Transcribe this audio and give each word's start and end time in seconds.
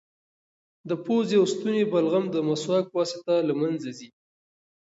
د 0.89 0.91
پوزې 1.05 1.35
او 1.41 1.45
ستوني 1.53 1.83
بلغم 1.91 2.25
د 2.31 2.35
مسواک 2.49 2.85
په 2.89 2.95
واسطه 2.99 3.33
له 3.47 3.53
منځه 3.61 3.89
ځي. 3.97 4.09